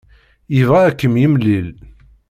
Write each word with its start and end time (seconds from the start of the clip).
Yebɣa 0.55 0.79
ad 0.87 0.95
kem-yemlil. 0.99 1.67